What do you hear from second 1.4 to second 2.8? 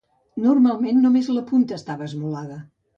punta estava esmolada.